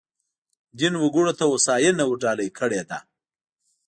دین 0.77 0.93
وګړو 1.03 1.31
ته 1.39 1.43
هوساینه 1.51 2.03
ورډالۍ 2.07 2.49
کړې 2.59 2.81
ده. 2.89 2.99